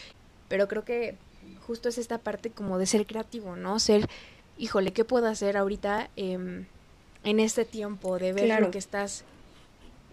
[0.48, 1.16] Pero creo que
[1.66, 3.78] justo es esta parte como de ser creativo, ¿no?
[3.78, 4.08] Ser,
[4.58, 6.64] híjole, ¿qué puedo hacer ahorita eh,
[7.24, 8.18] en este tiempo?
[8.18, 8.66] De ver Claro.
[8.66, 9.24] lo que estás,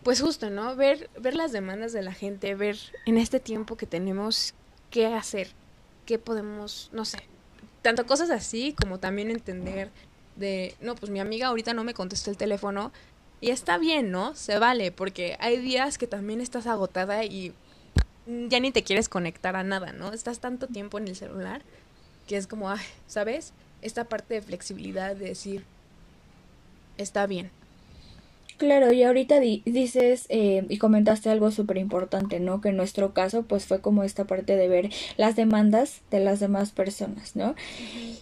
[0.04, 0.76] pues justo, ¿no?
[0.76, 4.54] Ver, ver las demandas de la gente, ver en este tiempo que tenemos
[4.90, 5.50] qué hacer,
[6.06, 7.20] qué podemos, no sé,
[7.82, 9.90] tanto cosas así como también entender
[10.36, 12.92] de, no, pues mi amiga ahorita no me contestó el teléfono
[13.42, 14.36] y está bien, ¿no?
[14.36, 17.54] Se vale, porque hay días que también estás agotada y
[18.26, 20.14] ya ni te quieres conectar a nada, ¿no?
[20.14, 21.62] Estás tanto tiempo en el celular
[22.28, 23.54] que es como, ay, ¿sabes?
[23.82, 25.66] Esta parte de flexibilidad de decir,
[26.98, 27.52] está bien.
[28.58, 32.62] Claro, y ahorita di dices eh, y comentaste algo súper importante, ¿no?
[32.62, 36.40] Que en nuestro caso, pues fue como esta parte de ver las demandas de las
[36.40, 37.56] demás personas, ¿no?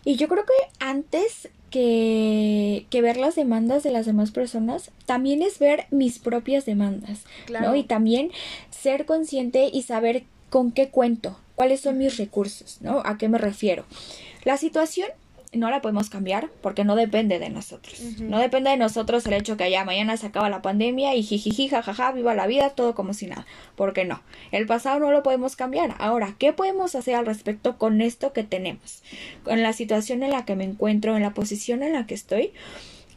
[0.05, 5.41] Y yo creo que antes que, que, ver las demandas de las demás personas, también
[5.41, 7.69] es ver mis propias demandas, claro.
[7.69, 7.75] ¿no?
[7.75, 8.31] Y también
[8.69, 13.01] ser consciente y saber con qué cuento, cuáles son mis recursos, ¿no?
[13.05, 13.85] ¿A qué me refiero?
[14.43, 15.07] La situación
[15.53, 17.99] no la podemos cambiar porque no depende de nosotros.
[18.19, 21.67] No depende de nosotros el hecho que allá mañana se acaba la pandemia y jijiji,
[21.67, 23.45] jajaja, viva la vida, todo como si nada.
[23.75, 24.21] Porque no.
[24.51, 25.95] El pasado no lo podemos cambiar.
[25.99, 29.03] Ahora, ¿qué podemos hacer al respecto con esto que tenemos?
[29.43, 32.53] Con la situación en la que me encuentro, en la posición en la que estoy,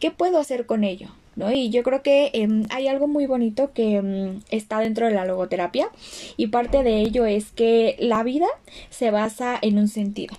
[0.01, 1.11] ¿qué puedo hacer con ello?
[1.37, 1.53] ¿No?
[1.53, 5.25] Y yo creo que em, hay algo muy bonito que em, está dentro de la
[5.25, 5.88] logoterapia
[6.37, 8.47] y parte de ello es que la vida
[8.90, 10.37] se basa en un sentido.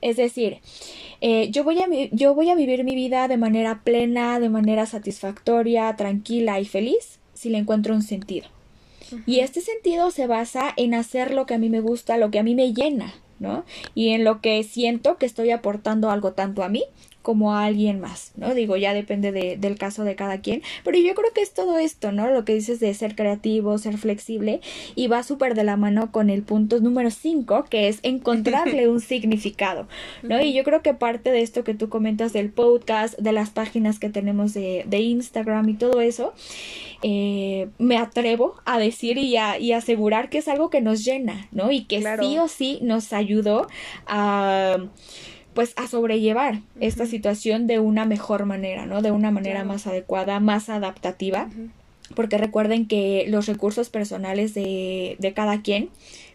[0.00, 0.58] Es decir,
[1.20, 4.86] eh, yo, voy a, yo voy a vivir mi vida de manera plena, de manera
[4.86, 8.48] satisfactoria, tranquila y feliz si le encuentro un sentido.
[9.26, 12.38] Y este sentido se basa en hacer lo que a mí me gusta, lo que
[12.38, 13.64] a mí me llena, ¿no?
[13.94, 16.84] Y en lo que siento que estoy aportando algo tanto a mí
[17.28, 18.54] como a alguien más, ¿no?
[18.54, 21.76] Digo, ya depende de, del caso de cada quien, pero yo creo que es todo
[21.76, 22.30] esto, ¿no?
[22.30, 24.62] Lo que dices de ser creativo, ser flexible,
[24.94, 29.02] y va súper de la mano con el punto número 5, que es encontrarle un
[29.02, 29.88] significado,
[30.22, 30.40] ¿no?
[30.40, 33.98] Y yo creo que parte de esto que tú comentas del podcast, de las páginas
[33.98, 36.32] que tenemos de, de Instagram y todo eso,
[37.02, 41.46] eh, me atrevo a decir y a y asegurar que es algo que nos llena,
[41.52, 41.70] ¿no?
[41.70, 43.66] Y que sí o sí nos ayudó
[44.06, 44.78] a
[45.58, 49.02] pues a sobrellevar esta situación de una mejor manera, ¿no?
[49.02, 51.48] De una manera más adecuada, más adaptativa.
[52.14, 55.90] Porque recuerden que los recursos personales de, de cada quien,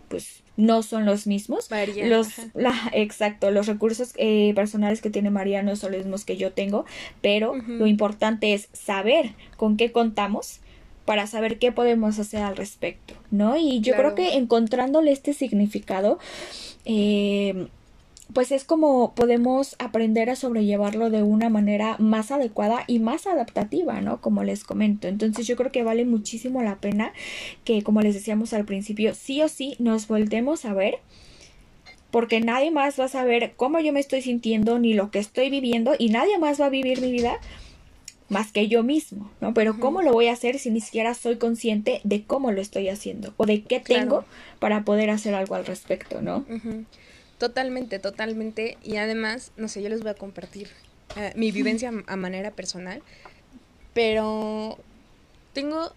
[0.09, 1.69] pues no son los mismos.
[2.03, 6.35] los, la, exacto, los recursos eh, personales que tiene María no son los mismos que
[6.35, 6.83] yo tengo,
[7.21, 10.59] pero lo importante es saber con qué contamos
[11.05, 13.55] para saber qué podemos hacer al respecto, ¿no?
[13.55, 16.19] Y yo creo que encontrándole este significado,
[16.83, 17.69] eh,
[18.33, 24.01] pues es como podemos aprender a sobrellevarlo de una manera más adecuada y más adaptativa,
[24.01, 24.21] ¿no?
[24.21, 25.07] Como les comento.
[25.07, 27.13] Entonces yo creo que vale muchísimo la pena
[27.63, 30.95] que, como les decíamos al principio, sí o sí nos voltemos a ver
[32.11, 35.49] porque nadie más va a saber cómo yo me estoy sintiendo ni lo que estoy
[35.49, 37.39] viviendo y nadie más va a vivir mi vida
[38.29, 39.53] más que yo mismo, ¿no?
[39.53, 42.89] Pero ¿cómo lo voy a hacer si ni siquiera soy consciente de cómo lo estoy
[42.89, 44.25] haciendo o de qué tengo
[44.59, 46.45] para poder hacer algo al respecto, ¿no?
[47.43, 48.77] Totalmente, totalmente.
[48.83, 50.69] Y además, no sé, yo les voy a compartir
[51.17, 53.03] eh, mi vivencia a manera personal,
[53.93, 54.79] pero
[55.51, 55.91] tengo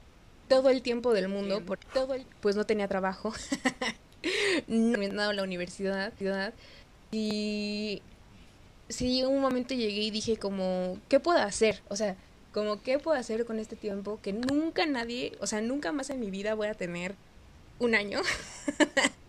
[0.48, 3.32] todo el tiempo del mundo, por todo el, pues no tenía trabajo,
[4.66, 6.12] no me dado la universidad,
[7.12, 8.02] y
[8.88, 11.80] sí, un momento llegué y dije como, ¿qué puedo hacer?
[11.86, 12.16] O sea,
[12.52, 16.18] como, ¿qué puedo hacer con este tiempo que nunca nadie, o sea, nunca más en
[16.18, 17.14] mi vida voy a tener
[17.78, 18.20] un año?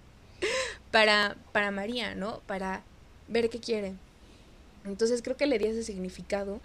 [0.97, 2.39] para, para María, ¿no?
[2.47, 2.81] Para
[3.27, 3.93] ver qué quiere.
[4.83, 6.59] Entonces creo que le di ese significado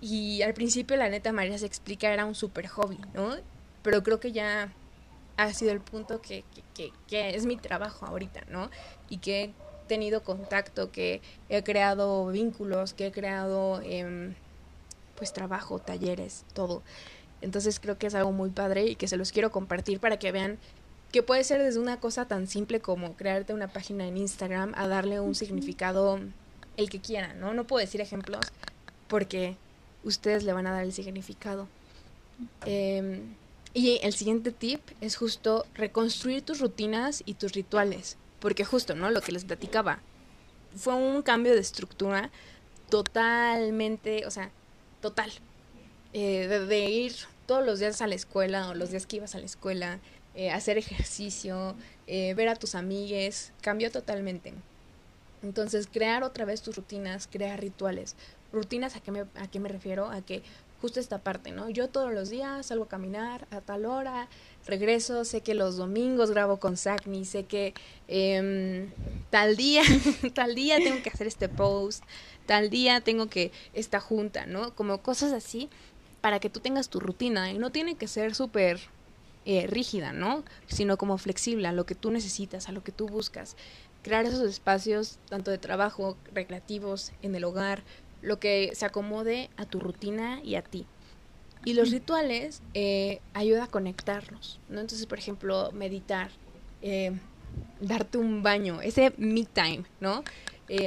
[0.00, 3.36] y al principio la neta María se explica era un super hobby, ¿no?
[3.82, 4.72] Pero creo que ya
[5.36, 8.70] ha sido el punto que, que, que, es mi trabajo ahorita, ¿no?
[9.10, 9.54] Y que he
[9.88, 14.36] tenido contacto, que he creado vínculos, que he creado em,
[15.16, 16.82] pues trabajo, talleres, todo.
[17.42, 20.32] Entonces creo que es algo muy padre y que se los quiero compartir para que
[20.32, 20.58] vean
[21.12, 24.88] que puede ser desde una cosa tan simple como crearte una página en Instagram a
[24.88, 26.20] darle un significado
[26.76, 27.54] el que quieran, ¿no?
[27.54, 28.46] No puedo decir ejemplos
[29.08, 29.56] porque
[30.04, 31.68] ustedes le van a dar el significado.
[32.64, 33.34] Em,
[33.72, 39.10] y el siguiente tip es justo reconstruir tus rutinas y tus rituales, porque justo, ¿no?
[39.10, 40.00] Lo que les platicaba,
[40.76, 42.30] fue un cambio de estructura
[42.90, 44.50] totalmente, o sea,
[45.00, 45.30] total.
[46.12, 47.14] Eh, de ir
[47.46, 49.98] todos los días a la escuela o los días que ibas a la escuela,
[50.36, 51.74] eh, hacer ejercicio,
[52.06, 54.52] eh, ver a tus amigues, cambió totalmente.
[55.42, 58.16] Entonces, crear otra vez tus rutinas, crear rituales.
[58.52, 60.10] Rutinas, ¿a qué me, a qué me refiero?
[60.10, 60.42] A que
[60.80, 61.70] justo esta parte, ¿no?
[61.70, 64.28] Yo todos los días salgo a caminar a tal hora,
[64.66, 67.74] regreso, sé que los domingos grabo con Sacni, sé que
[68.08, 68.90] em,
[69.30, 69.82] tal día,
[70.34, 72.04] tal día tengo que hacer este post,
[72.46, 74.74] tal día tengo que esta junta, ¿no?
[74.74, 75.70] Como cosas así
[76.20, 78.80] para que tú tengas tu rutina y no tiene que ser súper
[79.48, 80.42] eh, rígida, ¿no?
[80.66, 83.54] Sino como flexible a lo que tú necesitas, a lo que tú buscas.
[84.02, 87.84] Crear esos espacios, tanto de trabajo, recreativos, en el hogar,
[88.22, 90.84] lo que se acomode a tu rutina y a ti.
[91.64, 94.80] Y los rituales eh, ayuda a conectarnos, ¿no?
[94.80, 96.32] Entonces, por ejemplo, meditar,
[96.82, 97.12] eh,
[97.80, 100.24] darte un baño, ese me time, ¿no?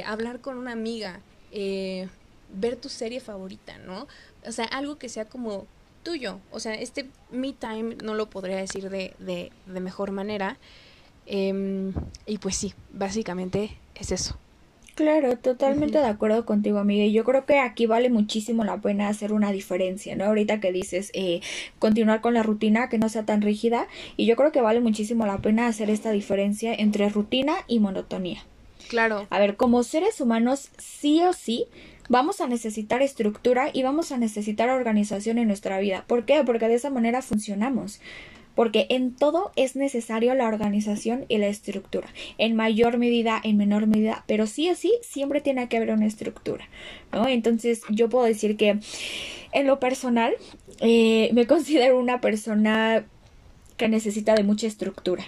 [0.04, 1.20] hablar con una amiga,
[1.50, 4.06] ver tu serie favorita, ¿no?
[4.46, 5.66] O sea, algo que sea como
[6.02, 6.40] tuyo.
[6.50, 10.58] O sea, este me time no lo podría decir de, de, de mejor manera.
[11.26, 11.92] Em,
[12.26, 14.36] y pues sí, básicamente es eso.
[15.00, 17.04] Claro, totalmente de acuerdo contigo, amiga.
[17.04, 20.24] Y yo creo que aquí vale muchísimo la pena hacer una diferencia, ¿no?
[20.24, 21.40] Ahorita que dices eh,
[21.78, 23.86] continuar con la rutina, que no sea tan rígida.
[24.18, 28.44] Y yo creo que vale muchísimo la pena hacer esta diferencia entre rutina y monotonía.
[28.90, 29.28] Claro.
[29.30, 31.66] A ver, como seres humanos, sí o sí,
[32.08, 36.02] vamos a necesitar estructura y vamos a necesitar organización en nuestra vida.
[36.08, 36.42] ¿Por qué?
[36.44, 38.00] Porque de esa manera funcionamos.
[38.56, 42.08] Porque en todo es necesario la organización y la estructura.
[42.36, 46.06] En mayor medida, en menor medida, pero sí o sí, siempre tiene que haber una
[46.06, 46.68] estructura.
[47.12, 47.28] ¿no?
[47.28, 48.80] Entonces, yo puedo decir que
[49.52, 50.34] en lo personal,
[50.80, 53.04] eh, me considero una persona
[53.76, 55.24] que necesita de mucha estructura.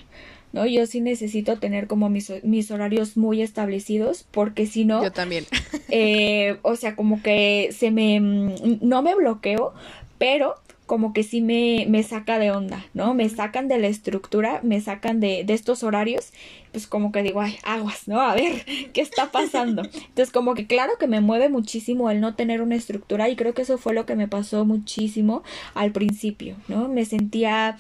[0.52, 0.66] ¿No?
[0.66, 5.02] Yo sí necesito tener como mis, mis horarios muy establecidos porque si no...
[5.02, 5.46] Yo también.
[5.88, 8.20] eh, o sea, como que se me...
[8.20, 9.74] No me bloqueo,
[10.18, 13.14] pero como que sí me, me saca de onda, ¿no?
[13.14, 16.32] Me sacan de la estructura, me sacan de, de estos horarios,
[16.70, 18.20] pues como que digo, ay, aguas, ¿no?
[18.20, 18.62] A ver,
[18.92, 19.82] ¿qué está pasando?
[19.82, 23.54] Entonces como que claro que me mueve muchísimo el no tener una estructura y creo
[23.54, 25.42] que eso fue lo que me pasó muchísimo
[25.74, 26.88] al principio, ¿no?
[26.88, 27.78] Me sentía...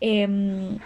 [0.00, 0.78] Eh,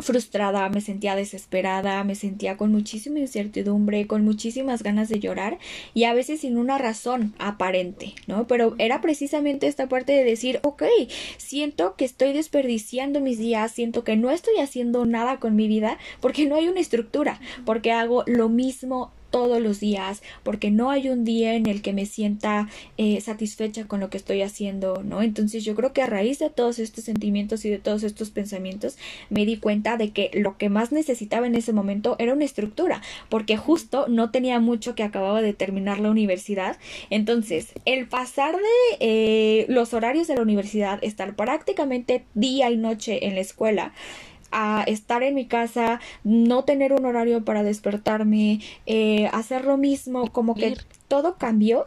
[0.00, 5.58] frustrada, me sentía desesperada, me sentía con muchísima incertidumbre, con muchísimas ganas de llorar
[5.94, 8.46] y a veces sin una razón aparente, ¿no?
[8.46, 10.82] Pero era precisamente esta parte de decir, ok,
[11.36, 15.98] siento que estoy desperdiciando mis días, siento que no estoy haciendo nada con mi vida
[16.20, 21.08] porque no hay una estructura, porque hago lo mismo todos los días, porque no hay
[21.08, 25.22] un día en el que me sienta eh, satisfecha con lo que estoy haciendo, ¿no?
[25.22, 28.96] Entonces yo creo que a raíz de todos estos sentimientos y de todos estos pensamientos
[29.30, 33.02] me di cuenta de que lo que más necesitaba en ese momento era una estructura,
[33.28, 36.78] porque justo no tenía mucho que acababa de terminar la universidad,
[37.10, 43.26] entonces el pasar de eh, los horarios de la universidad, estar prácticamente día y noche
[43.26, 43.92] en la escuela,
[44.58, 50.32] a estar en mi casa, no tener un horario para despertarme, eh, hacer lo mismo,
[50.32, 51.86] como que todo cambió.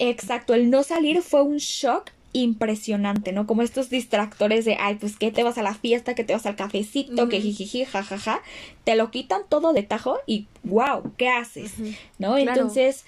[0.00, 3.46] Exacto, el no salir fue un shock impresionante, ¿no?
[3.46, 6.46] Como estos distractores de, ay, pues que te vas a la fiesta, que te vas
[6.46, 7.46] al cafecito, que Ujú.
[7.46, 8.42] jijiji, jajaja,
[8.82, 11.74] te lo quitan todo de tajo y wow, ¿qué haces?
[12.18, 12.34] ¿No?
[12.34, 12.38] Claro.
[12.38, 13.04] Entonces,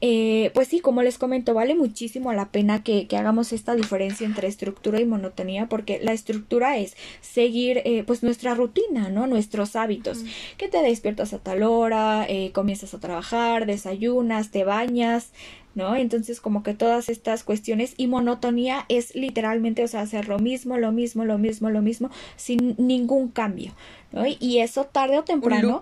[0.00, 4.26] eh, pues sí, como les comento, vale muchísimo la pena que, que hagamos esta diferencia
[4.26, 9.26] entre estructura y monotonía, porque la estructura es seguir eh, pues nuestra rutina, ¿no?
[9.26, 10.24] Nuestros hábitos.
[10.58, 15.30] Que te despiertas a tal hora, eh, comienzas a trabajar, desayunas, te bañas,
[15.74, 15.96] ¿no?
[15.96, 20.76] Entonces como que todas estas cuestiones y monotonía es literalmente, o sea, hacer lo mismo,
[20.76, 23.72] lo mismo, lo mismo, lo mismo, sin ningún cambio,
[24.12, 24.24] ¿no?
[24.26, 25.80] Y eso tarde o temprano...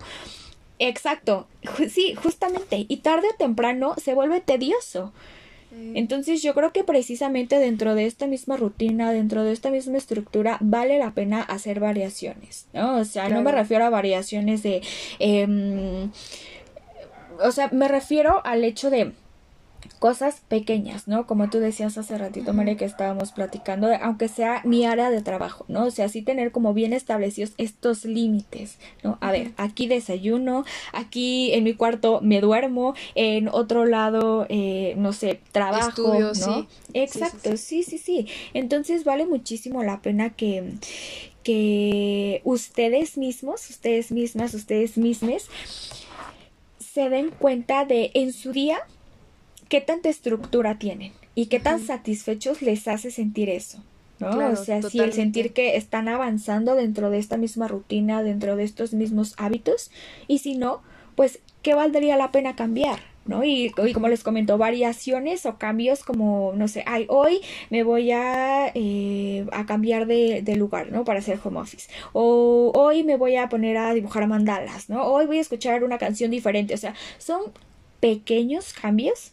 [0.79, 1.47] Exacto,
[1.89, 5.13] sí, justamente, y tarde o temprano se vuelve tedioso.
[5.95, 10.57] Entonces yo creo que precisamente dentro de esta misma rutina, dentro de esta misma estructura,
[10.61, 12.97] vale la pena hacer variaciones, ¿no?
[12.97, 14.83] O sea, no me refiero a variaciones de...
[15.17, 16.11] em,
[17.43, 19.13] o sea, me refiero al hecho de
[19.99, 21.27] cosas pequeñas, ¿no?
[21.27, 25.65] Como tú decías hace ratito, María, que estábamos platicando, aunque sea mi área de trabajo,
[25.67, 25.85] ¿no?
[25.85, 29.17] O sea, sí tener como bien establecidos estos límites, ¿no?
[29.21, 35.13] A ver, aquí desayuno, aquí en mi cuarto me duermo, en otro lado, eh, no
[35.13, 36.33] sé, trabajo, Estudio, ¿no?
[36.33, 36.67] sí.
[36.93, 38.27] Exacto, sí, sí, sí.
[38.53, 40.73] Entonces vale muchísimo la pena que
[41.43, 45.49] que ustedes mismos, ustedes mismas, ustedes mismes
[46.79, 48.79] se den cuenta de en su día
[49.73, 53.83] qué tanta estructura tienen y qué tan satisfechos les hace sentir eso.
[54.19, 54.29] ¿no?
[54.29, 58.55] Claro, o sea, sí, el sentir que están avanzando dentro de esta misma rutina, dentro
[58.55, 59.89] de estos mismos hábitos,
[60.27, 60.83] y si no,
[61.15, 62.99] pues, ¿qué valdría la pena cambiar?
[63.25, 63.43] ¿No?
[63.43, 68.11] Y, y como les comento, variaciones o cambios como, no sé, ay, hoy me voy
[68.11, 71.03] a, eh, a cambiar de, de lugar, ¿no?
[71.03, 71.89] Para hacer home office.
[72.11, 75.03] O hoy me voy a poner a dibujar mandalas, ¿no?
[75.03, 76.75] Hoy voy a escuchar una canción diferente.
[76.75, 77.41] O sea, son
[77.99, 79.31] pequeños cambios,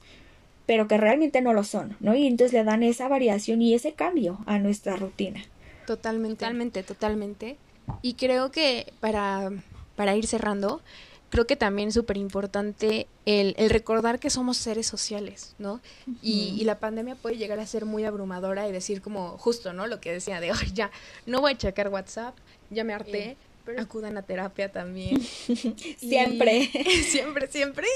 [0.70, 2.14] pero que realmente no lo son, ¿no?
[2.14, 5.42] Y entonces le dan esa variación y ese cambio a nuestra rutina.
[5.84, 6.44] Totalmente.
[6.44, 7.56] Totalmente, totalmente.
[8.02, 9.50] Y creo que para,
[9.96, 10.80] para ir cerrando,
[11.28, 15.80] creo que también es súper importante el, el recordar que somos seres sociales, ¿no?
[16.22, 19.88] y, y la pandemia puede llegar a ser muy abrumadora y decir como justo, ¿no?
[19.88, 20.92] Lo que decía de, "Ay, ya,
[21.26, 22.36] no voy a checar WhatsApp,
[22.70, 23.36] ya me harté,
[23.70, 25.20] pero acudan a terapia también.
[25.48, 26.66] Y- Siempre.
[27.10, 27.86] siempre, siempre.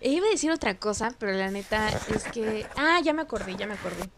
[0.00, 2.66] E iba a decir otra cosa, pero la neta es que...
[2.76, 4.08] Ah, ya me acordé, ya me acordé.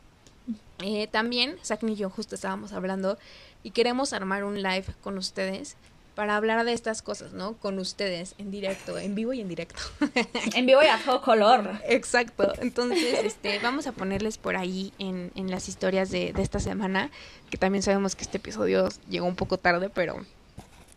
[0.81, 3.19] Eh, también, Sakni y yo justo estábamos hablando
[3.63, 5.77] y queremos armar un live con ustedes
[6.15, 7.55] para hablar de estas cosas, ¿no?
[7.55, 9.83] Con ustedes, en directo, en vivo y en directo.
[10.55, 11.81] En vivo y a todo color.
[11.89, 12.53] Exacto.
[12.61, 17.11] Entonces, este, vamos a ponerles por ahí en, en las historias de, de esta semana,
[17.51, 20.25] que también sabemos que este episodio llegó un poco tarde, pero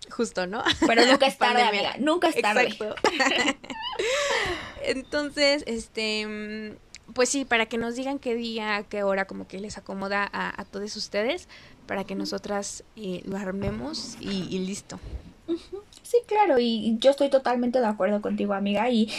[0.09, 0.63] justo, ¿no?
[0.85, 1.95] Pero nunca es tarde, amiga.
[1.97, 2.67] Nunca es tarde.
[2.67, 2.95] Exacto.
[4.83, 6.77] Entonces, este,
[7.13, 10.61] pues sí, para que nos digan qué día, qué hora, como que les acomoda a,
[10.61, 11.47] a todos ustedes,
[11.87, 14.99] para que nosotras eh, lo armemos y, listo.
[16.03, 19.09] Sí, claro, y yo estoy totalmente de acuerdo contigo, amiga, y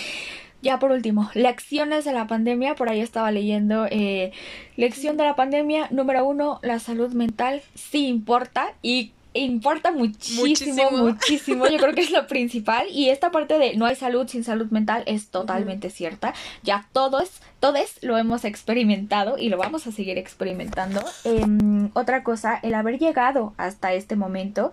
[0.60, 4.32] ya por último, lecciones de la pandemia, por ahí estaba leyendo, eh,
[4.76, 8.74] lección de la pandemia, número uno, la salud mental sí importa.
[8.82, 12.86] Y importa muchísimo, muchísimo, Yo creo que es lo principal.
[12.91, 16.34] Y esta parte de no hay salud sin salud mental es totalmente cierta.
[16.62, 17.30] Ya todos,
[17.61, 21.03] todos lo hemos experimentado y lo vamos a seguir experimentando.
[21.24, 24.72] Em, otra cosa, el haber llegado hasta este momento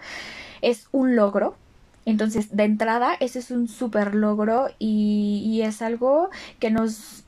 [0.61, 1.55] es un logro.
[2.05, 7.24] Entonces, de entrada, ese es un súper logro y, y es algo que nos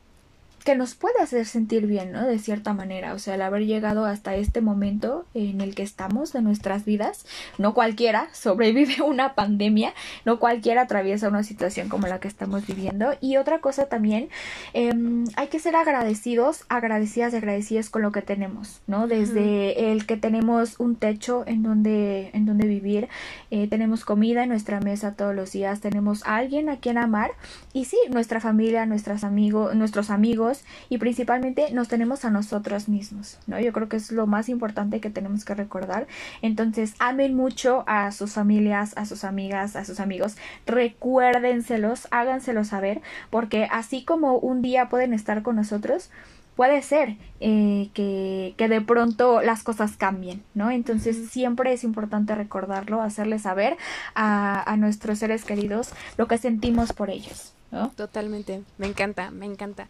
[0.67, 2.27] que nos puede hacer sentir bien, ¿no?
[2.27, 6.33] De cierta manera, o sea, el haber llegado hasta este momento en el que estamos
[6.33, 7.25] de nuestras vidas,
[7.57, 9.93] no cualquiera sobrevive una pandemia,
[10.25, 13.13] no cualquiera atraviesa una situación como la que estamos viviendo.
[13.21, 14.27] Y otra cosa también,
[14.73, 19.07] em, hay que ser agradecidos, agradecidas y agradecidas con lo que tenemos, ¿no?
[19.07, 23.07] Desde el que tenemos un techo en donde, en donde vivir,
[23.51, 27.31] eh, tenemos comida en nuestra mesa todos los días, tenemos a alguien a quien amar
[27.71, 30.56] y sí, nuestra familia, nuestros amigos, nuestros amigos,
[30.89, 33.59] y principalmente nos tenemos a nosotros mismos, ¿no?
[33.59, 36.07] Yo creo que es lo más importante que tenemos que recordar.
[36.41, 43.01] Entonces, amen mucho a sus familias, a sus amigas, a sus amigos, recuérdenselos, háganselos saber,
[43.29, 46.09] porque así como un día pueden estar con nosotros,
[46.57, 50.71] puede ser eh, que, que, de pronto las cosas cambien, ¿no?
[50.71, 53.77] Entonces siempre es importante recordarlo, hacerle saber
[54.15, 57.91] a, a, nuestros seres queridos lo que sentimos por ellos, ¿no?
[57.91, 59.87] Totalmente, me encanta, me encanta.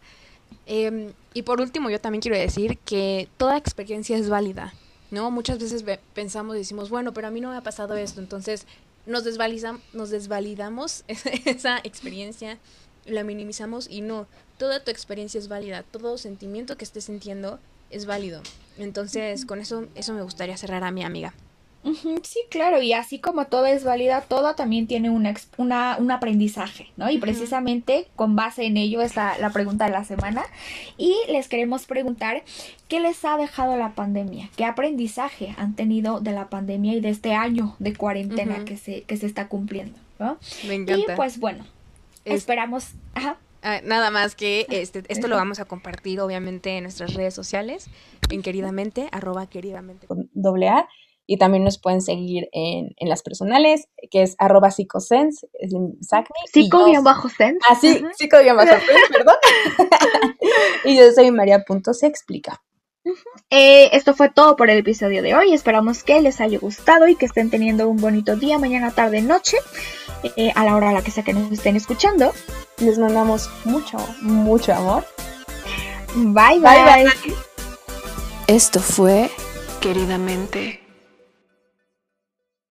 [0.67, 4.73] Em, y por último, yo también quiero decir que toda experiencia es válida,
[5.11, 5.31] ¿no?
[5.31, 8.67] Muchas veces pensamos y decimos, bueno, pero a mí no me ha pasado esto, entonces
[9.05, 9.23] nos,
[9.93, 12.57] nos desvalidamos esa experiencia,
[13.05, 17.59] la minimizamos y no, toda tu experiencia es válida, todo sentimiento que estés sintiendo
[17.89, 18.41] es válido.
[18.77, 21.33] Entonces, con eso, eso me gustaría cerrar a mi amiga.
[22.23, 27.09] Sí, claro, y así como todo es válida, todo también tiene una, un aprendizaje, ¿no?
[27.09, 30.43] Y precisamente con base en ello es la, pregunta de la semana.
[30.97, 32.43] Y les queremos preguntar
[32.87, 37.09] qué les ha dejado la pandemia, qué aprendizaje han tenido de la pandemia y de
[37.09, 40.37] este año de cuarentena que, se, que se está cumpliendo, ¿no?
[40.67, 41.13] Me encanta.
[41.13, 41.65] Y pues bueno,
[42.25, 42.91] esperamos...
[43.13, 43.37] Ajá.
[43.63, 47.89] Ah, nada más que este, esto lo vamos a compartir obviamente en nuestras redes sociales,
[48.29, 50.05] en queridamente, arroba queridamente.
[50.05, 50.87] Con doble A
[51.27, 55.47] y también nos pueden seguir en, en las personales, que es arroba psicosense,
[56.51, 57.59] Psico-sense.
[57.69, 58.79] Ah, sí, psico-sense,
[59.11, 59.35] perdón.
[60.85, 62.63] y yo soy María.se explica.
[63.49, 65.53] Eh, esto fue todo por el episodio de hoy.
[65.53, 69.57] Esperamos que les haya gustado y que estén teniendo un bonito día, mañana, tarde, noche,
[70.35, 72.33] eh, a la hora a la que sea que nos estén escuchando.
[72.79, 75.05] Les mandamos mucho, mucho amor.
[76.15, 76.59] bye.
[76.59, 76.83] bye.
[76.83, 77.35] bye.
[78.47, 79.29] Esto fue
[79.81, 80.86] Queridamente